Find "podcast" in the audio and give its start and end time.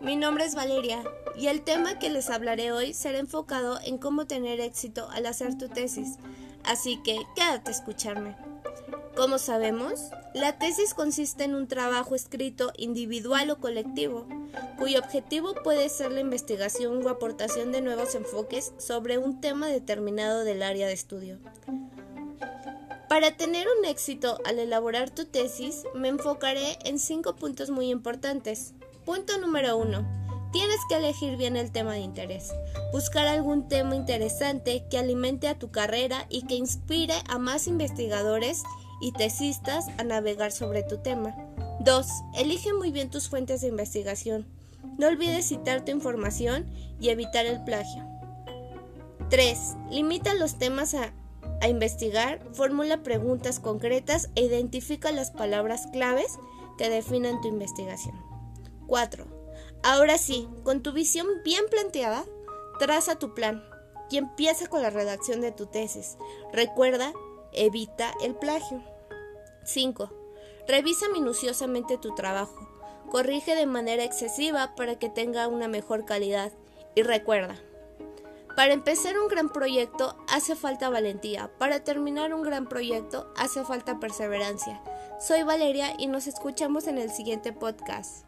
87.52-88.25